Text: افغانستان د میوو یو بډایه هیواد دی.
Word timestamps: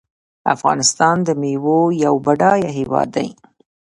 افغانستان 0.55 1.15
د 1.27 1.29
میوو 1.41 1.79
یو 2.05 2.13
بډایه 2.25 2.69
هیواد 2.79 3.07
دی. 3.15 3.27